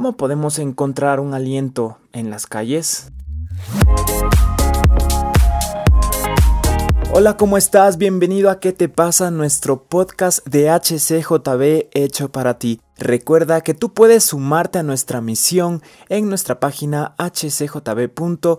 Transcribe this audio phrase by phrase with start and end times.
[0.00, 3.12] ¿Cómo podemos encontrar un aliento en las calles?
[7.12, 7.98] Hola, ¿cómo estás?
[7.98, 9.30] Bienvenido a ¿Qué te pasa?
[9.30, 12.80] Nuestro podcast de HCJB hecho para ti.
[12.96, 18.56] Recuerda que tú puedes sumarte a nuestra misión en nuestra página hcjb.org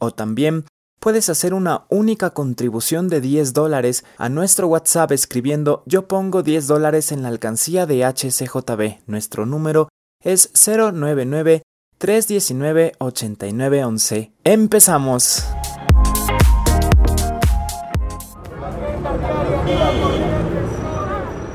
[0.00, 0.64] o también
[0.98, 6.66] puedes hacer una única contribución de 10 dólares a nuestro WhatsApp escribiendo yo pongo 10
[6.66, 9.06] dólares en la alcancía de HCJB.
[9.06, 9.90] Nuestro número
[10.24, 11.62] es 099
[11.98, 14.32] 319 8911.
[14.42, 15.44] Empezamos.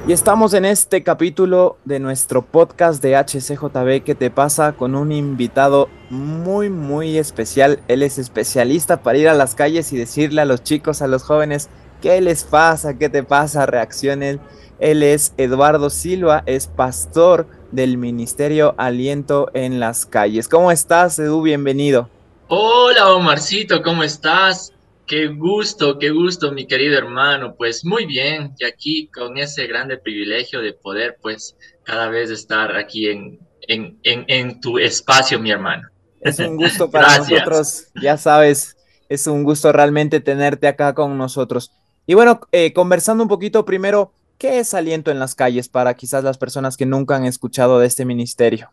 [0.07, 5.11] Y estamos en este capítulo de nuestro podcast de HCJB que te pasa con un
[5.11, 7.81] invitado muy muy especial.
[7.87, 11.23] Él es especialista para ir a las calles y decirle a los chicos, a los
[11.23, 11.69] jóvenes,
[12.01, 12.97] ¿qué les pasa?
[12.97, 13.67] ¿Qué te pasa?
[13.67, 14.39] Reaccionen.
[14.79, 20.47] Él es Eduardo Silva, es pastor del Ministerio Aliento en las calles.
[20.47, 21.41] ¿Cómo estás, Edu?
[21.41, 22.09] Bienvenido.
[22.47, 24.73] Hola, Omarcito, ¿cómo estás?
[25.05, 27.55] Qué gusto, qué gusto, mi querido hermano.
[27.55, 32.75] Pues muy bien, y aquí con ese grande privilegio de poder, pues, cada vez estar
[32.75, 35.87] aquí en, en, en, tu espacio, mi hermano.
[36.21, 38.77] Es un gusto para nosotros, ya sabes,
[39.09, 41.71] es un gusto realmente tenerte acá con nosotros.
[42.05, 46.23] Y bueno, eh, conversando un poquito primero, ¿qué es aliento en las calles para quizás
[46.23, 48.71] las personas que nunca han escuchado de este ministerio?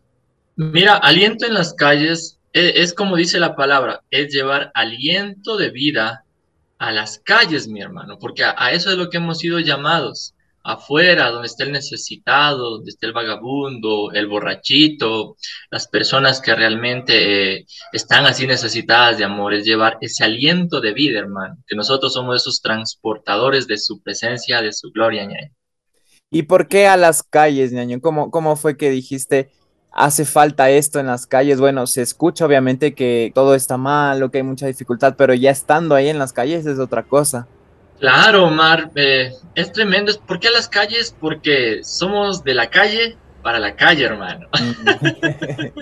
[0.55, 5.69] Mira, aliento en las calles es, es como dice la palabra, es llevar aliento de
[5.69, 6.23] vida
[6.79, 11.31] a las calles, mi hermano, porque a, eso es lo que hemos sido llamados, afuera,
[11.31, 15.37] donde está el necesitado, donde está el vagabundo, el borrachito,
[15.71, 20.93] las personas que realmente eh, están así necesitadas de amor, es llevar ese aliento de
[20.93, 25.56] vida, hermano, que nosotros somos esos transportadores de su presencia, de su gloria, ñaño.
[26.29, 28.01] ¿Y por qué a las calles, ñaño?
[28.01, 29.51] ¿Cómo, cómo fue que dijiste,
[29.97, 31.59] hace falta esto en las calles.
[31.59, 35.95] Bueno, se escucha obviamente que todo está mal, que hay mucha dificultad, pero ya estando
[35.95, 37.47] ahí en las calles es otra cosa.
[37.99, 40.13] Claro, Omar, eh, es tremendo.
[40.27, 41.15] ¿Por qué las calles?
[41.19, 44.47] Porque somos de la calle para la calle, hermano.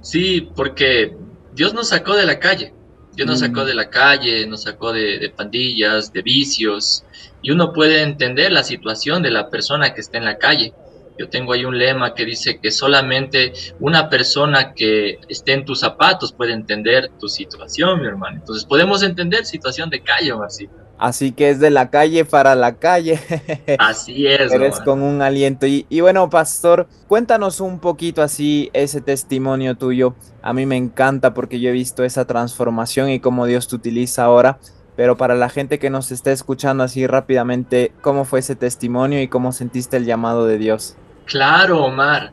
[0.00, 1.14] sí, porque
[1.52, 2.72] Dios nos sacó de la calle.
[3.14, 3.66] Dios nos sacó mm.
[3.66, 7.04] de la calle, nos sacó de, de, pandillas, de vicios,
[7.42, 10.72] y uno puede entender la situación de la persona que está en la calle.
[11.18, 15.80] Yo tengo ahí un lema que dice que solamente una persona que esté en tus
[15.80, 18.36] zapatos puede entender tu situación, mi hermano.
[18.36, 20.82] Entonces podemos entender situación de calle, Marcito.
[21.02, 23.18] Así que es de la calle para la calle.
[23.80, 24.52] Así es.
[24.52, 25.66] Eres con un aliento.
[25.66, 30.14] Y, y, bueno, pastor, cuéntanos un poquito así ese testimonio tuyo.
[30.42, 34.22] A mí me encanta porque yo he visto esa transformación y cómo Dios te utiliza
[34.22, 34.60] ahora.
[34.96, 39.28] Pero para la gente que nos está escuchando así rápidamente, ¿cómo fue ese testimonio y
[39.28, 40.96] cómo sentiste el llamado de Dios?
[41.24, 42.32] Claro, Omar.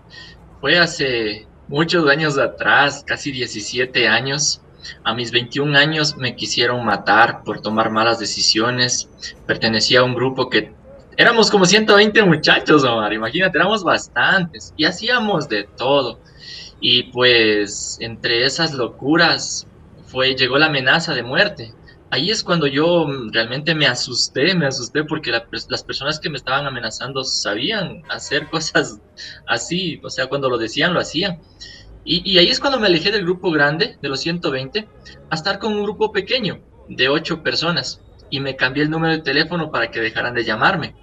[0.59, 4.61] Fue hace muchos años atrás, casi 17 años.
[5.03, 9.09] A mis 21 años me quisieron matar por tomar malas decisiones.
[9.45, 10.73] Pertenecía a un grupo que
[11.15, 13.13] éramos como 120 muchachos, Omar.
[13.13, 16.19] Imagínate, éramos bastantes y hacíamos de todo.
[16.81, 19.65] Y pues entre esas locuras
[20.07, 21.73] fue llegó la amenaza de muerte
[22.11, 26.37] ahí es cuando yo mm, realmente me asusté, me asusté porque las personas que me
[26.37, 28.99] estaban amenazando sabían hacer cosas
[29.47, 31.39] así, o sea, cuando lo decían, lo hacían.
[32.05, 34.87] Y, ahí es cuando me alejé del grupo grande, de los 120,
[35.29, 39.21] a estar con un grupo pequeño, de 8 personas, y me cambié el número de
[39.21, 40.95] teléfono para que dejaran de llamarme.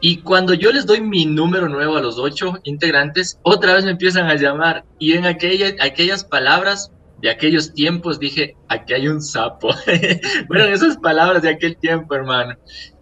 [0.00, 3.90] Y cuando yo les doy mi número nuevo a los 8 integrantes, otra vez me
[3.90, 6.90] empiezan a llamar, y en aquella, aquellas palabras
[7.20, 9.70] de aquellos tiempos dije, aquí hay un sapo.
[10.48, 12.56] bueno, esas palabras de aquel tiempo, hermano.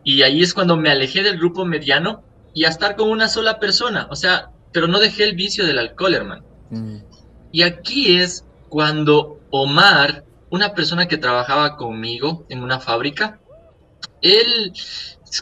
[0.05, 3.59] Y ahí es cuando me alejé del grupo mediano y a estar con una sola
[3.59, 4.07] persona.
[4.11, 6.45] O sea, pero no dejé el vicio del alcohol, hermano.
[6.71, 6.99] Mm.
[7.53, 13.41] Y aquí es cuando Omar, una persona que trabajaba conmigo en una fábrica,
[14.21, 14.73] él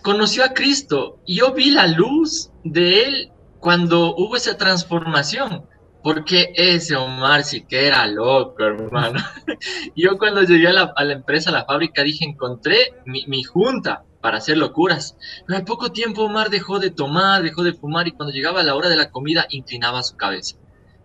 [0.03, 5.65] conoció a Cristo y yo vi la luz de él cuando hubo esa transformación.
[6.02, 9.21] Porque ese Omar sí que era loco, hermano.
[9.97, 14.59] Yo cuando llegué a la, empresa, a la fábrica, dije, encontré mi, junta para hacer
[14.59, 15.16] locuras.
[15.47, 18.74] Pero al poco tiempo Omar dejó de tomar, dejó de fumar y cuando llegaba la
[18.74, 20.56] hora de la comida inclinaba su cabeza.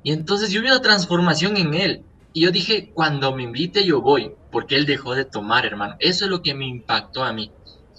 [0.03, 2.03] Y entonces yo vi una transformación en él.
[2.33, 5.95] Y yo dije, cuando me invite yo voy, porque él dejó de tomar, hermano.
[5.99, 7.51] Eso es lo que me impactó a mí.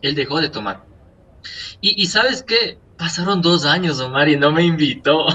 [0.03, 0.85] Él dejó de tomar.
[1.81, 5.27] Y, y sabes qué, Pasaron dos años, Omar, y no me invitó.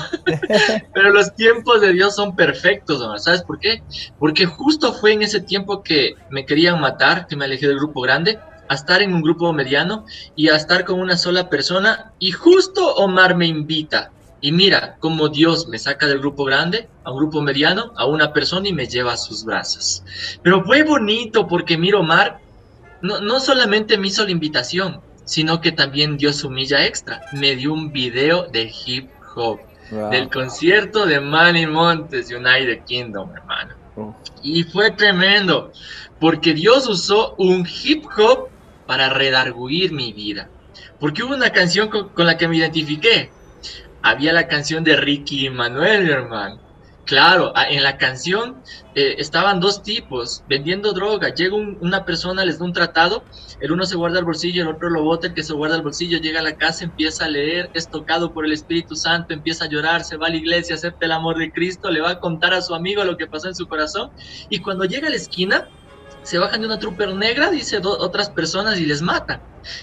[0.94, 3.20] Pero los tiempos de Dios son perfectos, Omar.
[3.20, 3.82] ¿Sabes por qué?
[4.20, 8.02] Porque justo fue en ese tiempo que me querían matar, que me alejé del grupo
[8.02, 8.38] grande,
[8.68, 10.06] a estar en un grupo mediano
[10.36, 12.12] y a estar con una sola persona.
[12.20, 14.12] Y justo Omar me invita.
[14.42, 18.34] Y mira cómo Dios me saca del grupo grande a un grupo mediano, a una
[18.34, 20.04] persona y me lleva a sus brazos.
[20.42, 22.42] Pero fue bonito porque miro Omar
[23.02, 27.22] no, no solamente me hizo la invitación, sino que también dio su milla extra.
[27.34, 29.60] Me dio un video de hip hop.
[30.10, 33.76] Del concierto de Manny Montes United Kingdom, hermano.
[34.42, 35.72] Y fue tremendo,
[36.20, 38.50] porque Dios usó un hip hop
[38.88, 40.50] para redarguir mi vida.
[41.00, 43.30] Porque hubo una canción con, con la que me identifiqué.
[44.02, 46.60] Había la canción de Ricky y Manuel, hermano.
[47.06, 48.64] Claro, en la canción
[48.96, 51.34] eh, estaban dos tipos vendiendo droga.
[51.34, 53.26] Llega una persona, les da un tratado,
[53.60, 55.82] el uno se guarda el bolsillo, el otro lo bota, el que se guarda el
[55.82, 59.66] bolsillo llega a la casa, empieza a leer, es tocado por el Espíritu Santo, empieza
[59.66, 62.20] a llorar, se va a la iglesia, acepta el amor de Cristo, le va a
[62.22, 64.12] contar a su amigo lo que pasó en su corazón.
[64.50, 65.68] Y cuando llega a la esquina,
[66.22, 69.42] se bajan de una trooper negra, dice otras personas, y les matan.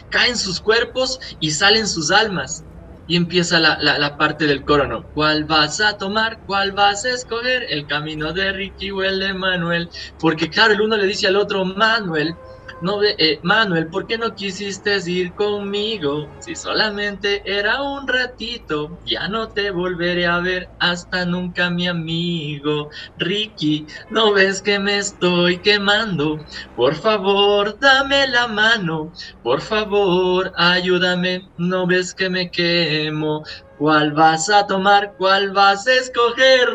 [0.09, 2.65] Caen sus cuerpos y salen sus almas
[3.11, 5.03] y empieza la, la, parte del coro, ¿no?
[5.13, 6.45] ¿Cuál vas a tomar?
[6.47, 7.67] ¿Cuál vas a escoger?
[7.69, 9.91] ¿El camino de Ricky o el de Manuel?
[10.21, 12.37] Porque claro, el uno le dice al otro, Manuel,
[12.81, 16.35] no, eh, Manuel, ¿por qué no quisiste ir conmigo?
[16.39, 22.89] Si solamente era un ratito, ya no te volveré a ver hasta nunca, mi amigo.
[23.17, 26.39] Ricky, ¿no ves que me estoy quemando?
[26.75, 29.13] Por favor, dame la mano.
[29.43, 31.51] Por favor, ayúdame.
[31.57, 33.43] ¿No ves que me quemo?
[33.77, 35.15] ¿Cuál vas a tomar?
[35.17, 36.69] ¿Cuál vas a escoger?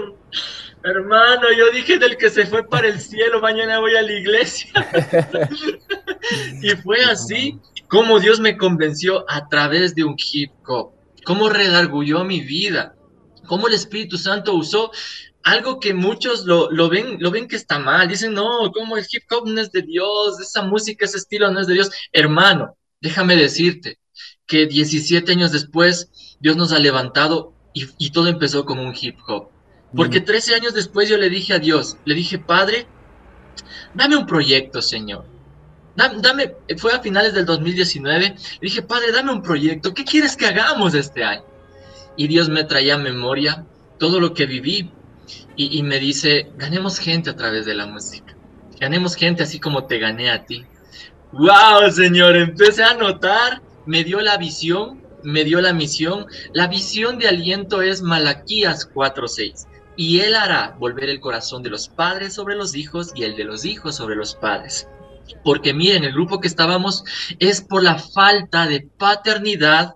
[0.85, 4.71] Hermano, yo dije del que se fue para el cielo, mañana voy a la iglesia.
[6.61, 10.91] y fue así como Dios me convenció a través de un hip hop,
[11.23, 12.95] cómo redargulló mi vida,
[13.47, 14.91] cómo el Espíritu Santo usó
[15.41, 18.07] algo que muchos lo, lo, ven, lo ven que está mal.
[18.07, 21.61] Dicen, no, como el hip hop no es de Dios, esa música, ese estilo no
[21.61, 21.89] es de Dios.
[22.11, 23.97] Hermano, déjame decirte
[24.45, 29.17] que 17 años después Dios nos ha levantado y, y todo empezó como un hip
[29.27, 29.54] hop.
[29.93, 32.87] Porque 13 años después yo le dije a Dios, le dije, Padre,
[33.93, 35.25] dame un proyecto, Señor.
[35.95, 40.45] Dame, fue a finales del 2019, le dije, Padre, dame un proyecto, ¿qué quieres que
[40.45, 41.45] hagamos este año?
[42.17, 43.65] Y Dios me traía a memoria
[43.97, 44.91] todo lo que viví
[45.55, 48.35] y, y me dice, ganemos gente a través de la música,
[48.77, 50.65] ganemos gente así como te gané a ti.
[51.31, 52.35] ¡Wow, Señor!
[52.35, 56.27] Empecé a notar, me dio la visión, me dio la misión.
[56.53, 59.65] La visión de aliento es Malaquías 4:6
[59.97, 63.43] y él hará volver el corazón de los padres sobre los hijos y el de
[63.43, 64.87] los hijos sobre los padres.
[65.43, 67.03] Porque miren, el grupo que estábamos
[67.39, 69.95] es por la falta de paternidad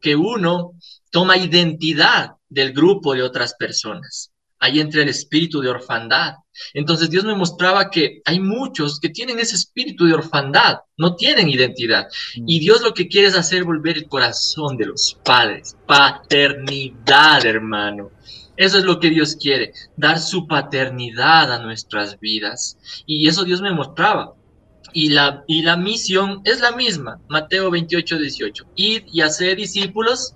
[0.00, 0.72] que uno
[1.10, 4.32] toma identidad del grupo de otras personas.
[4.58, 6.34] Ahí entra el espíritu de orfandad.
[6.74, 11.48] Entonces Dios me mostraba que hay muchos que tienen ese espíritu de orfandad, no tienen
[11.48, 12.08] identidad.
[12.34, 15.76] Y Dios lo que quiere es hacer volver el corazón de los padres.
[15.86, 18.10] Paternidad, hermano.
[18.60, 22.76] Eso es lo que Dios quiere, dar su paternidad a nuestras vidas.
[23.06, 24.34] Y eso Dios me mostraba.
[24.92, 28.64] Y la, y la misión es la misma, Mateo 28, 18.
[28.76, 30.34] Ir y hacer discípulos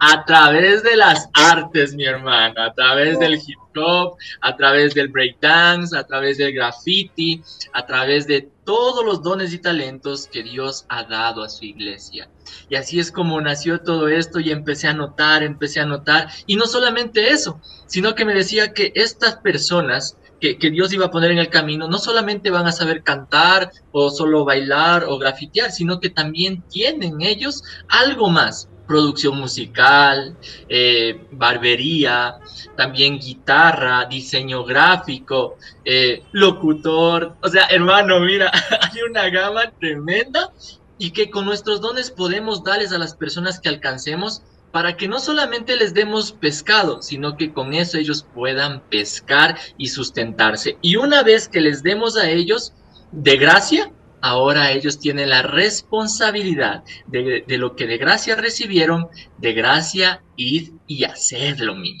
[0.00, 5.08] a través de las artes, mi hermano, a través del hip hop, a través del
[5.08, 7.42] breakdance, a través del graffiti,
[7.72, 12.28] a través de todos los dones y talentos que Dios ha dado a su iglesia.
[12.68, 16.28] Y así es como nació todo esto y empecé a notar, empecé a notar.
[16.46, 21.06] Y no solamente eso, sino que me decía que estas personas que, que, Dios iba
[21.06, 25.18] a poner en el camino no solamente van a saber cantar o solo bailar o
[25.18, 30.36] grafitear, sino que también tienen ellos algo más producción musical,
[30.68, 32.38] eh, barbería,
[32.76, 37.36] también guitarra, diseño gráfico, eh, locutor.
[37.42, 40.50] O sea, hermano, mira, hay una gama tremenda
[40.98, 44.42] y que con nuestros dones podemos darles a las personas que alcancemos
[44.72, 49.88] para que no solamente les demos pescado, sino que con eso ellos puedan pescar y
[49.88, 50.76] sustentarse.
[50.82, 52.72] Y una vez que les demos a ellos
[53.12, 59.08] de gracia, ahora ellos tienen la responsabilidad de, lo que de gracia recibieron,
[59.38, 61.98] de gracia ir y hacerlo, mi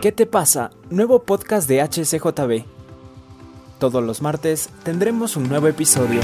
[0.00, 0.70] ¿Qué te pasa?
[0.90, 2.64] Nuevo podcast de HCJB.
[3.80, 6.20] Todos los martes tendremos un nuevo episodio.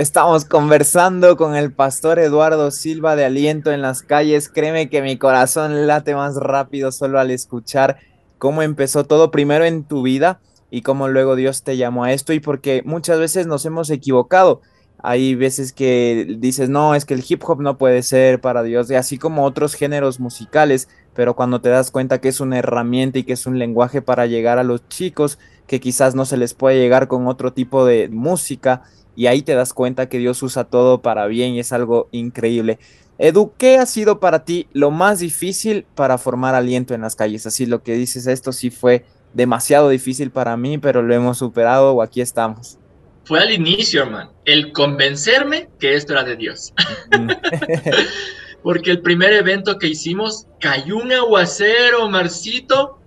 [0.00, 4.48] Estamos conversando con el pastor Eduardo Silva de Aliento en las calles.
[4.48, 7.98] Créeme que mi corazón late más rápido solo al escuchar
[8.38, 10.40] cómo empezó todo primero en tu vida
[10.70, 14.62] y cómo luego Dios te llamó a esto y porque muchas veces nos hemos equivocado.
[15.02, 18.90] Hay veces que dices, no, es que el hip hop no puede ser para Dios,
[18.90, 23.18] y así como otros géneros musicales, pero cuando te das cuenta que es una herramienta
[23.18, 26.52] y que es un lenguaje para llegar a los chicos, que quizás no se les
[26.52, 28.82] puede llegar con otro tipo de música,
[29.16, 32.78] y ahí te das cuenta que Dios usa todo para bien y es algo increíble.
[33.18, 37.46] Edu, ¿qué ha sido para ti lo más difícil para formar aliento en las calles?
[37.46, 41.92] Así lo que dices, esto sí fue demasiado difícil para mí, pero lo hemos superado
[41.92, 42.78] o aquí estamos.
[43.24, 46.72] Fue al inicio, hermano, el convencerme que esto era de Dios.
[48.62, 52.99] Porque el primer evento que hicimos cayó un aguacero, Marcito,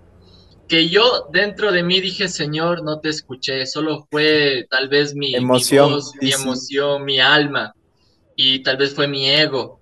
[0.67, 5.35] que yo dentro de mí dije, Señor, no te escuché, solo fue tal vez mi
[5.35, 7.73] emoción, mi, emoción, mi alma,
[8.35, 9.79] y tal vez fue mi ego,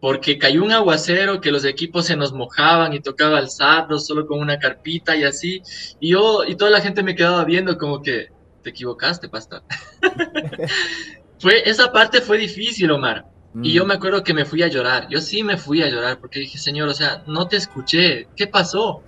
[0.00, 4.38] porque cayó un aguacero que los equipos se nos mojaban y tocaba alzarlos solo con
[4.38, 5.62] una carpita y así,
[5.98, 8.28] y yo y toda la gente me quedaba viendo como que
[8.62, 9.62] te equivocaste, pastor.
[11.38, 13.26] fue esa parte fue difícil, Omar.
[13.62, 13.88] Y yo mm.
[13.88, 15.08] me acuerdo que me fui a llorar.
[15.08, 18.28] Yo sí me fui a llorar porque dije, Señor, o sea, no te escuché.
[18.36, 19.02] ¿Qué pasó?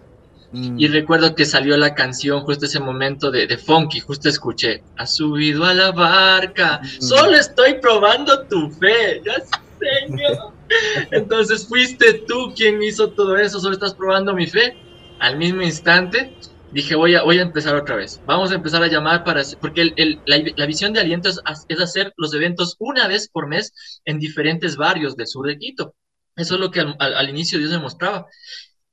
[0.52, 0.78] Mm.
[0.78, 5.16] Y recuerdo que salió la canción justo ese momento de, de Funky, justo escuché, has
[5.16, 7.02] subido a la barca, mm.
[7.02, 9.34] solo estoy probando tu fe, ya
[9.78, 10.52] Señor.
[11.10, 14.76] Entonces fuiste tú quien hizo todo eso, solo estás probando mi fe.
[15.18, 16.34] Al mismo instante
[16.72, 18.20] dije, voy a, voy a empezar otra vez.
[18.26, 19.42] Vamos a empezar a llamar para...
[19.60, 24.00] Porque el, la, visión de aliento es, es, hacer los eventos una vez por mes
[24.04, 25.94] en diferentes barrios del sur de Quito.
[26.36, 28.26] Eso es lo que al, al inicio Dios me mostraba.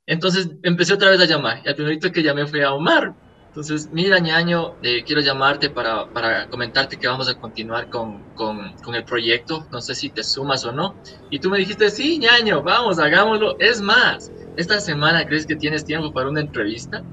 [0.09, 1.61] Entonces empecé otra vez a llamar.
[1.63, 3.13] Y el primerito que llamé fue a Omar.
[3.49, 8.73] Entonces, mira, ñaño, eh, quiero llamarte para, para, comentarte que vamos a continuar con, con,
[8.83, 9.67] con, el proyecto.
[9.71, 10.95] No sé si te sumas o no.
[11.29, 13.55] Y tú me dijiste, sí, ñaño, vamos, hagámoslo.
[13.59, 17.03] Es más, esta semana crees que tienes tiempo para una entrevista.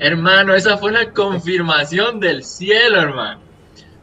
[0.00, 3.40] Hermano, esa fue una confirmación del cielo, hermano.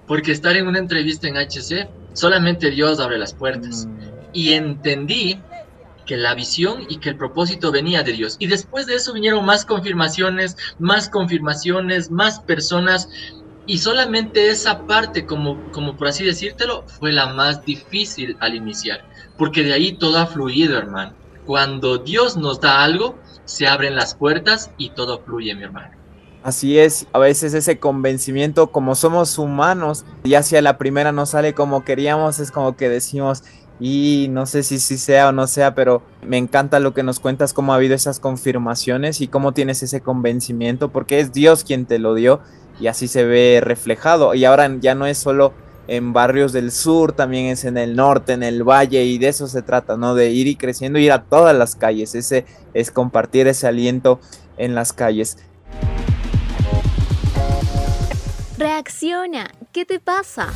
[0.07, 3.87] Porque estar en una entrevista en HC, solamente Dios abre las puertas.
[3.87, 3.97] Mm.
[4.31, 5.37] Y entendí
[6.07, 8.37] que la visión y que el propósito venía de Dios.
[8.39, 13.09] Y después de eso vinieron más confirmaciones, más confirmaciones, más personas.
[13.67, 19.05] Y solamente esa parte, como, como por así decírtelo, fue la más difícil al iniciar.
[19.37, 21.13] Porque de ahí todo ha fluido, hermano.
[21.45, 25.97] Cuando Dios nos da algo, se abren las puertas y todo fluye, mi hermano.
[26.43, 31.53] Así es, a veces ese convencimiento, como somos humanos, y hacia la primera no sale
[31.53, 33.43] como queríamos, es como que decimos,
[33.79, 37.19] y no sé si sí sea o no sea, pero me encanta lo que nos
[37.19, 41.85] cuentas, cómo ha habido esas confirmaciones y cómo tienes ese convencimiento, porque es Dios quien
[41.85, 42.41] te lo dio
[42.79, 44.33] y así se ve reflejado.
[44.33, 45.53] Y ahora ya no es solo
[45.87, 49.47] en barrios del sur, también es en el norte, en el valle, y de eso
[49.47, 50.15] se trata, ¿no?
[50.15, 54.19] De ir y creciendo, ir a todas las calles, ese es compartir ese aliento
[54.57, 55.37] en las calles.
[58.57, 60.51] Reacciona, ¿qué te pasa?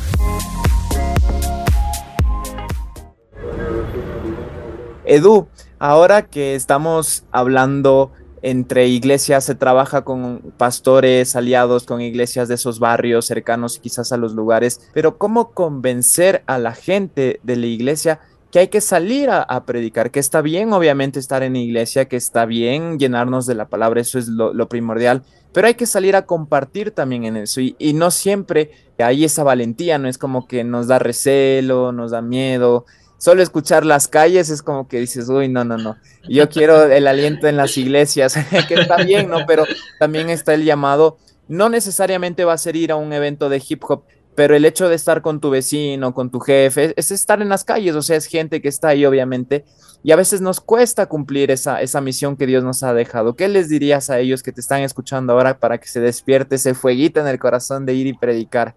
[5.04, 12.56] Edu, ahora que estamos hablando entre iglesias, se trabaja con pastores aliados, con iglesias de
[12.56, 17.66] esos barrios cercanos quizás a los lugares, pero ¿cómo convencer a la gente de la
[17.66, 22.16] iglesia que hay que salir a, predicar, que está bien obviamente estar en iglesia, que
[22.16, 25.22] está bien llenarnos de la palabra, eso es lo, primordial,
[25.54, 29.42] pero hay que salir a compartir también en eso y, y no siempre hay esa
[29.42, 32.84] valentía, no es como que nos da recelo, nos da miedo,
[33.22, 35.96] solo escuchar las calles es como que dices, uy, no, no, no.
[36.28, 38.34] Yo quiero el aliento en las iglesias,
[38.68, 39.46] que está bien, ¿no?
[39.46, 39.62] Pero
[40.00, 43.84] también está el llamado, no necesariamente va a ser ir a un evento de hip
[43.88, 44.02] hop,
[44.34, 47.62] pero el hecho de estar con tu vecino, con tu jefe, es estar en las
[47.62, 49.64] calles, o sea, es gente que está ahí, obviamente,
[50.02, 53.36] y a veces nos cuesta cumplir esa, esa misión que Dios nos ha dejado.
[53.36, 56.74] ¿Qué les dirías a ellos que te están escuchando ahora para que se despierte ese
[56.74, 58.74] fueguito en el corazón de ir y predicar?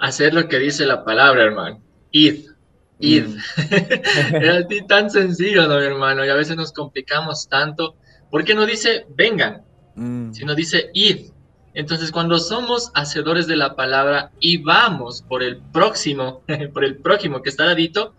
[0.00, 1.80] Hacer lo que dice la palabra, hermano.
[2.10, 2.53] Ir
[3.04, 3.26] id.
[3.26, 4.70] Mm.
[4.70, 6.24] es tan sencillo, ¿no, mi hermano?
[6.24, 7.96] Y a veces nos complicamos tanto.
[8.30, 9.62] ¿Por qué no dice vengan?
[9.94, 10.32] Mm.
[10.32, 11.30] Sino dice id.
[11.74, 16.42] Entonces, cuando somos hacedores de la palabra y vamos por el próximo,
[16.72, 18.14] por el prójimo que está ladito,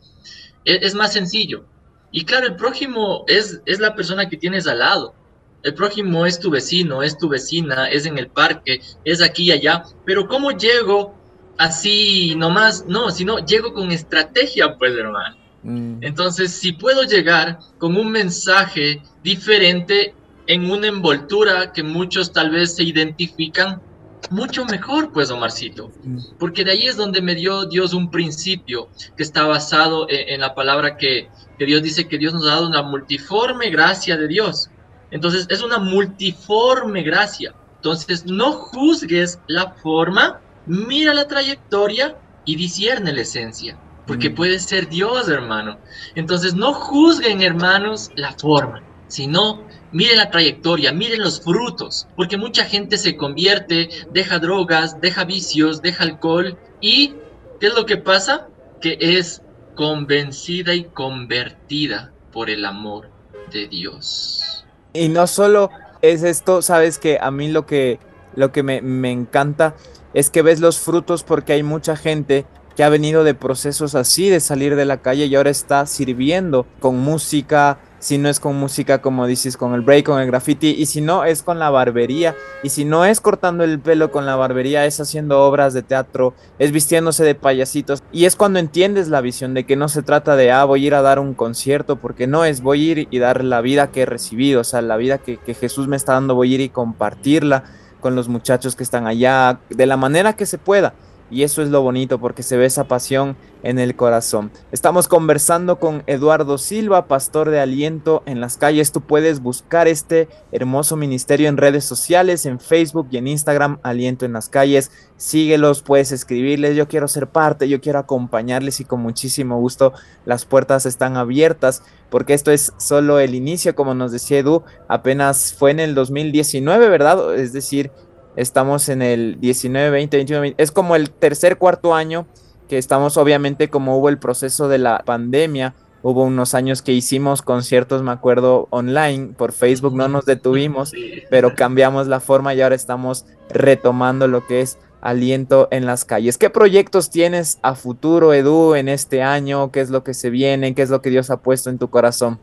[0.65, 1.65] es, es, más sencillo.
[2.11, 5.15] Y claro, el prójimo es, es la persona que tienes al lado.
[5.63, 9.51] El prójimo es tu vecino, es tu vecina, es en el parque, es aquí y
[9.51, 9.83] allá.
[10.05, 11.15] Pero ¿cómo llego
[11.57, 15.35] así nomás, no, sino llego con estrategia, pues, hermano.
[15.63, 15.97] Mm.
[16.01, 20.13] Entonces, si puedo llegar con un mensaje diferente
[20.47, 23.81] en una envoltura que muchos tal vez se identifican,
[24.29, 25.91] mucho mejor, pues, Omarcito.
[26.03, 26.19] Mm.
[26.39, 30.41] Porque de ahí es donde me dio Dios un principio que está basado en, en
[30.41, 34.27] la palabra que, que Dios dice que Dios nos ha dado una multiforme gracia de
[34.27, 34.69] Dios.
[35.11, 37.53] Entonces, es una multiforme gracia.
[37.77, 44.35] Entonces, no juzgues la forma, mira la trayectoria y discierne la esencia, porque mm.
[44.35, 45.77] puede ser Dios, hermano.
[46.15, 52.65] Entonces no juzguen, hermanos, la forma, sino miren la trayectoria, miren los frutos, porque mucha
[52.65, 57.15] gente se convierte, deja drogas, deja vicios, deja alcohol y
[57.59, 58.47] ¿Qué es lo que pasa?
[58.81, 59.41] Que es
[59.75, 63.09] convencida y convertida por el amor
[63.51, 64.65] de Dios.
[64.93, 65.69] Y no solo
[66.01, 67.99] es esto, sabes que a mí lo que,
[68.35, 69.75] lo que me, me encanta
[70.15, 72.45] es que ves los frutos porque hay mucha gente
[72.75, 76.65] que ha venido de procesos así, de salir de la calle y ahora está sirviendo
[76.79, 80.75] con música, si no es con música como dices, con el break, con el graffiti,
[80.77, 84.25] y si no es con la barbería, y si no es cortando el pelo con
[84.25, 89.07] la barbería, es haciendo obras de teatro, es vistiéndose de payasitos, y es cuando entiendes
[89.07, 91.33] la visión de que no se trata de, ah, voy a ir a dar un
[91.33, 94.65] concierto, porque no es, voy a ir y dar la vida que he recibido, o
[94.65, 97.63] sea, la vida que, que Jesús me está dando, voy a ir y compartirla
[98.05, 100.93] con los muchachos que están allá, de la manera que se pueda.
[101.31, 104.51] Y eso es lo bonito porque se ve esa pasión en el corazón.
[104.71, 108.91] Estamos conversando con Eduardo Silva, pastor de aliento en las calles.
[108.91, 114.25] Tú puedes buscar este hermoso ministerio en redes sociales, en Facebook y en Instagram, Aliento
[114.25, 114.91] en las calles.
[115.17, 119.93] Síguelos, puedes escribirles, yo quiero ser parte, yo quiero acompañarles y con muchísimo gusto
[120.25, 125.53] las puertas están abiertas porque esto es solo el inicio, como nos decía Edu, apenas
[125.53, 127.35] fue en el 2019, ¿verdad?
[127.35, 127.91] Es decir,
[128.35, 130.63] Estamos en el 19, 20, 21, 20.
[130.63, 132.27] Es como el tercer, cuarto año
[132.67, 135.73] que estamos, obviamente, como hubo el proceso de la pandemia.
[136.01, 140.91] Hubo unos años que hicimos conciertos, me acuerdo, online, por Facebook no nos detuvimos,
[141.31, 146.37] pero cambiamos la forma y ahora estamos retomando lo que es aliento en las calles.
[146.37, 149.71] ¿Qué proyectos tienes a futuro, Edu, en este año?
[149.71, 150.75] ¿Qué es lo que se viene?
[150.75, 152.39] ¿Qué es lo que Dios ha puesto en tu corazón?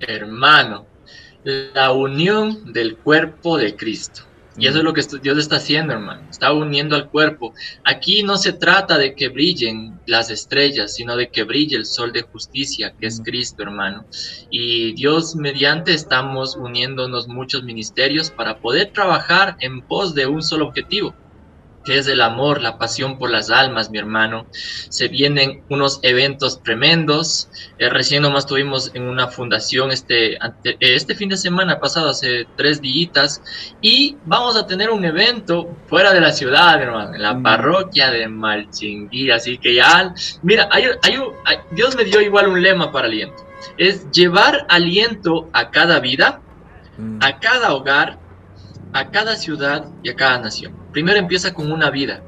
[0.00, 0.86] Hermano,
[1.44, 4.22] la unión del cuerpo de Cristo.
[4.56, 6.22] Y eso es lo que Dios está haciendo, hermano.
[6.30, 7.54] Está uniendo al cuerpo.
[7.84, 12.12] Aquí no se trata de que brillen las estrellas, sino de que brille el sol
[12.12, 14.04] de justicia, que es Cristo, hermano.
[14.50, 20.66] Y Dios mediante estamos uniéndonos muchos ministerios para poder trabajar en pos de un solo
[20.66, 21.14] objetivo,
[21.84, 24.46] que es el amor, la pasión por las almas, mi hermano.
[24.52, 27.48] Se vienen unos eventos tremendos.
[27.78, 30.38] Eh, recién nomás tuvimos en una fundación este,
[30.80, 33.42] este fin de semana pasado, hace tres días,
[33.80, 37.42] y vamos a tener un evento fuera de la ciudad, hermano, en la mm.
[37.42, 39.30] parroquia de Malchinguí.
[39.30, 41.18] Así que ya, mira, hay, hay,
[41.72, 43.46] Dios me dio igual un lema para aliento.
[43.76, 46.40] Es llevar aliento a cada vida,
[46.98, 47.18] mm.
[47.22, 48.21] a cada hogar,
[48.92, 50.76] a cada ciudad y a cada nación.
[50.92, 52.22] Primero empieza con una vida.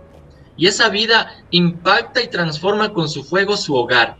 [0.57, 4.16] Y esa vida impacta y transforma con su fuego su hogar.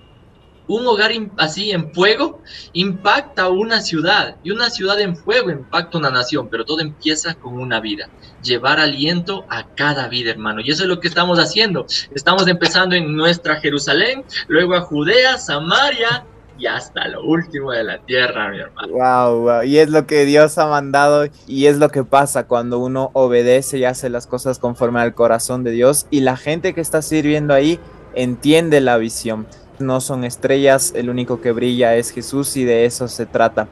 [0.66, 2.40] Un hogar así en fuego
[2.72, 7.61] impacta una ciudad y una ciudad en fuego impacta una nación, pero todo empieza con
[7.61, 8.09] una vida.
[8.42, 10.62] Llevar aliento a cada vida, hermano.
[10.62, 11.87] Y eso es lo que estamos haciendo.
[12.14, 16.24] Estamos empezando en nuestra Jerusalén, luego a Judea, Samaria,
[16.59, 18.93] y hasta lo último de la tierra, mi hermano.
[18.93, 22.79] Wow, wow, y es lo que Dios ha mandado y es lo que pasa cuando
[22.79, 26.81] uno obedece y hace las cosas conforme al corazón de Dios y la gente que
[26.81, 27.81] está sirviendo ahí
[28.14, 29.47] entiende la visión.
[29.79, 33.69] No son estrellas, el único que brilla es Jesús y de eso se trata.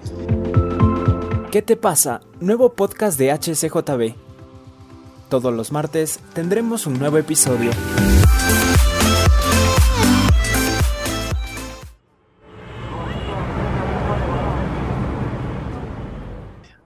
[1.53, 2.21] ¿Qué te pasa?
[2.41, 4.15] Nuevo podcast de HCJB.
[5.29, 7.71] Todos los martes tendremos un nuevo episodio.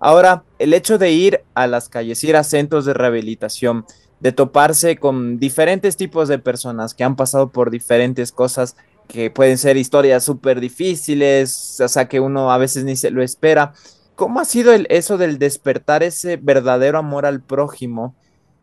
[0.07, 3.85] Ahora, el hecho de ir a las calles, ir a centros de rehabilitación,
[4.21, 8.77] de toparse con diferentes tipos de personas que han pasado por diferentes cosas,
[9.09, 13.21] que pueden ser historias súper difíciles, o sea, que uno a veces ni se lo
[13.21, 13.73] espera.
[14.14, 18.14] ¿Cómo ha sido el, eso del despertar ese verdadero amor al prójimo?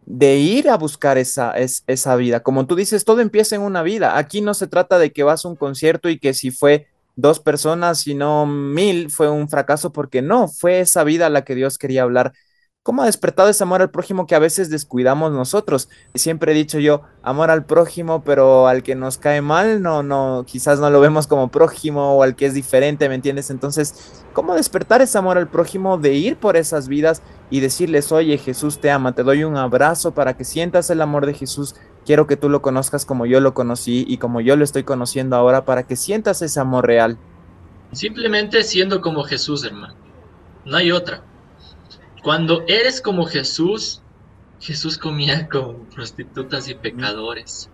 [0.06, 2.42] de ir a buscar esa, esa vida.
[2.42, 4.18] Como tú dices, todo empieza en una vida.
[4.18, 7.40] Aquí no se trata de que vas a un concierto y que si fue dos
[7.40, 11.78] personas, sino mil, fue un fracaso porque no, fue esa vida a la que Dios
[11.78, 12.34] quería hablar.
[12.84, 15.88] ¿Cómo ha despertado ese amor al prójimo que a veces descuidamos nosotros?
[16.16, 20.44] Siempre he dicho yo, amor al prójimo, pero al que nos cae mal, no, no,
[20.46, 23.50] quizás no lo vemos como prójimo o al que es diferente, ¿me entiendes?
[23.52, 28.38] Entonces, ¿cómo despertar ese amor al prójimo de ir por esas vidas y decirles, oye,
[28.38, 32.28] Jesús te ama, te doy un abrazo para que sientas el amor de Jesús Quiero
[32.28, 35.66] que tú lo conozcas como yo lo conocí y como yo lo estoy conociendo ahora
[35.66, 37.18] para que sientas ese amor real.
[37.92, 39.96] Simplemente siendo como Jesús, hermano.
[40.66, 41.24] No hay otra.
[42.24, 44.02] Cuando eres como Jesús,
[44.60, 47.70] Jesús comía con prostitutas y pecadores.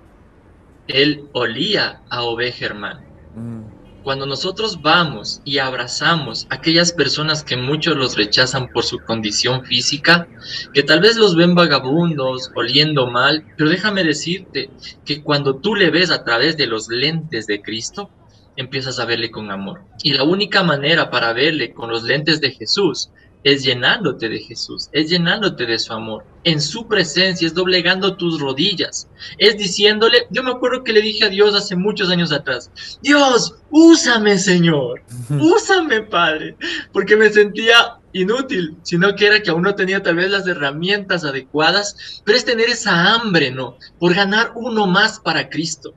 [0.88, 3.02] Él olía a oveja, hermano.
[3.36, 3.79] Mm
[4.10, 9.66] cuando nosotros vamos y abrazamos a aquellas personas que muchos los rechazan por su condición
[9.66, 10.28] física,
[10.74, 14.72] que tal vez los ven vagabundos, oliendo mal, pero déjame decirte
[15.06, 18.10] que cuando tú le ves a través de los lentes de Cristo,
[18.56, 19.84] empiezas a verle con amor.
[20.02, 23.12] Y la única manera para verle con los lentes de Jesús
[23.44, 26.26] es llenándote de Jesús, es llenándote de su amor.
[26.44, 31.26] En su presencia es doblegando tus rodillas, es diciéndole, yo me acuerdo que le dije
[31.26, 32.72] a Dios hace muchos años atrás,
[33.02, 36.56] Dios, úsame Señor, úsame Padre,
[36.92, 41.24] porque me sentía inútil, sino que era que aún no tenía tal vez las herramientas
[41.24, 43.78] adecuadas, pero es tener esa hambre, ¿no?
[44.00, 45.94] Por ganar uno más para Cristo.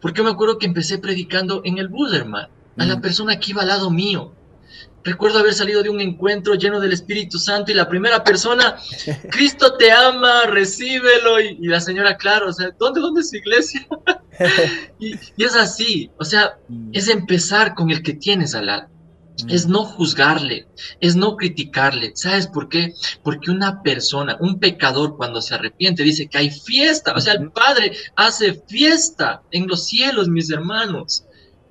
[0.00, 3.62] Porque me acuerdo que empecé predicando en el bus, hermano, a la persona que iba
[3.62, 4.32] al lado mío.
[5.04, 8.76] Recuerdo haber salido de un encuentro lleno del Espíritu Santo y la primera persona,
[9.30, 11.40] Cristo te ama, recíbelo.
[11.40, 13.86] Y, la señora, claro, o sea, ¿dónde, dónde es su iglesia?
[14.98, 16.90] y, y, es así, o sea, mm.
[16.92, 18.88] es empezar con el que tienes al lado
[19.46, 20.66] es no juzgarle,
[21.00, 22.12] es no criticarle.
[22.14, 22.94] ¿Sabes por qué?
[23.22, 27.50] Porque una persona, un pecador cuando se arrepiente dice que hay fiesta, o sea, el
[27.50, 31.24] Padre hace fiesta en los cielos, mis hermanos.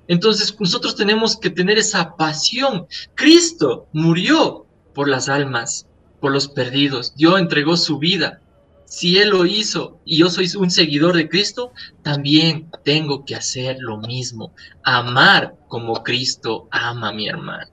[0.08, 2.88] Entonces nosotros tenemos que tener esa pasión.
[3.16, 5.88] Cristo murió por las almas,
[6.20, 7.14] por los perdidos.
[7.16, 8.42] Dios entregó su vida
[8.88, 13.78] si Él lo hizo y yo soy un seguidor de Cristo, también tengo que hacer
[13.80, 17.68] lo mismo, amar como Cristo ama a mi hermano.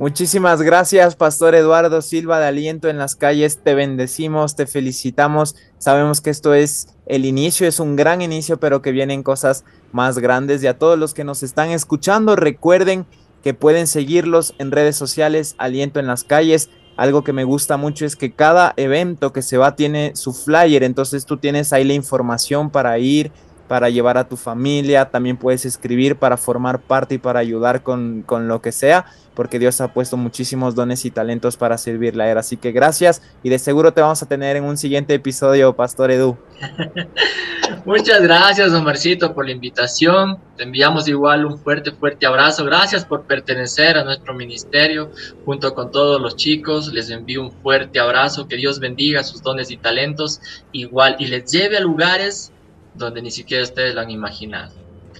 [0.00, 3.58] Muchísimas gracias, Pastor Eduardo Silva de Aliento en las calles.
[3.62, 5.56] Te bendecimos, te felicitamos.
[5.76, 10.18] Sabemos que esto es el inicio, es un gran inicio, pero que vienen cosas más
[10.18, 10.62] grandes.
[10.62, 13.04] Y a todos los que nos están escuchando, recuerden
[13.44, 16.70] que pueden seguirlos en redes sociales, Aliento en las calles.
[16.96, 20.82] Algo que me gusta mucho es que cada evento que se va tiene su flyer,
[20.82, 23.32] entonces tú tienes ahí la información para ir,
[23.70, 28.22] para llevar a tu familia, también puedes escribir para formar parte y para ayudar con,
[28.22, 32.32] con lo que sea porque Dios ha puesto muchísimos dones y talentos para servirle a
[32.32, 32.38] Él.
[32.38, 36.10] Así que gracias y de seguro te vamos a tener en un siguiente episodio, Pastor
[36.10, 36.36] Edu.
[37.86, 40.38] Muchas gracias, Omarcito, por la invitación.
[40.56, 42.64] Te enviamos igual un fuerte, fuerte abrazo.
[42.64, 45.10] Gracias por pertenecer a nuestro ministerio
[45.44, 46.92] junto con todos los chicos.
[46.92, 48.48] Les envío un fuerte abrazo.
[48.48, 50.40] Que Dios bendiga sus dones y talentos
[50.72, 52.52] igual y les lleve a lugares
[52.94, 54.72] donde ni siquiera ustedes lo han imaginado.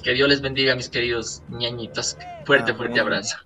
[0.02, 2.16] Que Dios les bendiga, mis queridos ñañitos.
[2.44, 3.37] Fuerte, fuerte abrazo.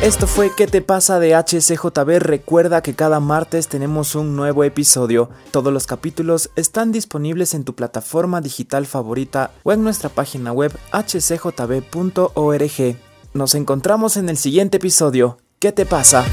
[0.00, 2.20] Esto fue ¿Qué te pasa de HCJB?
[2.20, 5.28] Recuerda que cada martes tenemos un nuevo episodio.
[5.50, 10.72] Todos los capítulos están disponibles en tu plataforma digital favorita o en nuestra página web
[10.92, 11.90] hcjb.org.
[13.34, 15.38] Nos encontramos en el siguiente episodio.
[15.60, 16.24] ¿Qué te pasa?